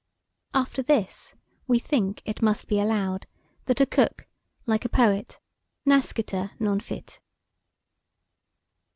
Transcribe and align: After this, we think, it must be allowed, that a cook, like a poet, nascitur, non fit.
After 0.55 0.81
this, 0.81 1.35
we 1.67 1.77
think, 1.77 2.23
it 2.25 2.41
must 2.41 2.67
be 2.67 2.79
allowed, 2.79 3.27
that 3.65 3.79
a 3.81 3.85
cook, 3.85 4.25
like 4.65 4.83
a 4.83 4.89
poet, 4.89 5.39
nascitur, 5.85 6.53
non 6.59 6.79
fit. 6.79 7.21